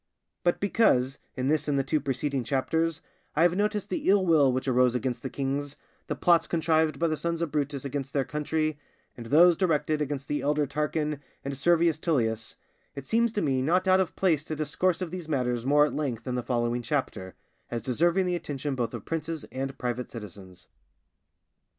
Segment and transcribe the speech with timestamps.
[0.43, 3.01] But because, in this and the two preceding Chapters,
[3.35, 5.77] I have noticed the ill will which arose against the kings,
[6.07, 8.79] the plots contrived by the sons of Brutus against their country,
[9.15, 12.55] and those directed against the elder Tarquin and Servius Tullius,
[12.95, 15.93] it seems to me not out of place to discourse of these matters more at
[15.93, 17.35] length in the following Chapter,
[17.69, 20.67] as deserving the attention both of princes and private citizens.